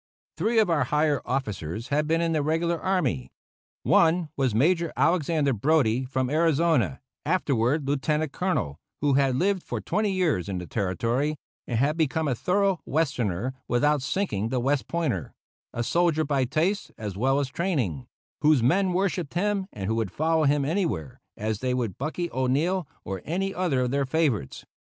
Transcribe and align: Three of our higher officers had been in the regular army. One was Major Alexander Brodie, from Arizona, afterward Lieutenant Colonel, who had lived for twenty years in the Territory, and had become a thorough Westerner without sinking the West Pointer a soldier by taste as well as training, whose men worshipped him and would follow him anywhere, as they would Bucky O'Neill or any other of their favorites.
Three 0.35 0.57
of 0.57 0.67
our 0.67 0.85
higher 0.85 1.21
officers 1.25 1.89
had 1.89 2.07
been 2.07 2.21
in 2.21 2.31
the 2.31 2.41
regular 2.41 2.81
army. 2.81 3.29
One 3.83 4.29
was 4.35 4.55
Major 4.55 4.91
Alexander 4.97 5.53
Brodie, 5.53 6.05
from 6.05 6.27
Arizona, 6.27 7.01
afterward 7.23 7.87
Lieutenant 7.87 8.31
Colonel, 8.31 8.79
who 9.01 9.13
had 9.13 9.35
lived 9.35 9.61
for 9.61 9.79
twenty 9.79 10.11
years 10.11 10.49
in 10.49 10.57
the 10.57 10.65
Territory, 10.65 11.35
and 11.67 11.77
had 11.77 11.97
become 11.97 12.27
a 12.27 12.33
thorough 12.33 12.81
Westerner 12.83 13.53
without 13.67 14.01
sinking 14.01 14.49
the 14.49 14.59
West 14.59 14.87
Pointer 14.87 15.35
a 15.71 15.83
soldier 15.83 16.23
by 16.25 16.45
taste 16.45 16.91
as 16.97 17.15
well 17.15 17.39
as 17.39 17.49
training, 17.49 18.07
whose 18.41 18.63
men 18.63 18.93
worshipped 18.93 19.35
him 19.35 19.67
and 19.71 19.95
would 19.95 20.09
follow 20.11 20.45
him 20.45 20.65
anywhere, 20.65 21.21
as 21.37 21.59
they 21.59 21.75
would 21.75 21.99
Bucky 21.99 22.27
O'Neill 22.31 22.87
or 23.05 23.21
any 23.23 23.53
other 23.53 23.81
of 23.81 23.91
their 23.91 24.07
favorites. 24.07 24.65